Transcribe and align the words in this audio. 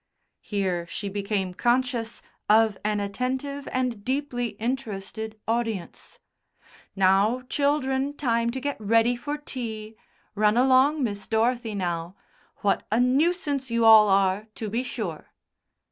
Here 0.41 0.87
she 0.87 1.09
became 1.09 1.53
conscious 1.53 2.23
of 2.49 2.75
an 2.83 2.99
attentive 2.99 3.67
and 3.71 4.03
deeply 4.03 4.53
interested 4.57 5.39
audience. 5.47 6.17
"Now, 6.95 7.41
children, 7.49 8.17
time 8.17 8.49
to 8.49 8.59
get 8.59 8.81
ready 8.81 9.15
for 9.15 9.37
tea. 9.37 9.95
Run 10.33 10.57
along, 10.57 11.03
Miss 11.03 11.27
Dorothy, 11.27 11.75
now. 11.75 12.15
What 12.63 12.81
a 12.91 12.99
nuisance 12.99 13.69
you 13.69 13.85
all 13.85 14.09
are, 14.09 14.47
to 14.55 14.71
be 14.71 14.81
sure." 14.81 15.31